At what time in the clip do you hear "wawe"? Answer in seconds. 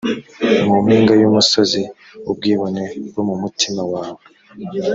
3.93-4.21